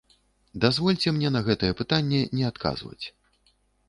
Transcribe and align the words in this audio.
Дазвольце 0.63 1.11
мне 1.17 1.29
на 1.35 1.41
гэтае 1.49 1.69
пытанне 1.81 2.21
не 2.39 2.47
адказваць. 2.51 3.05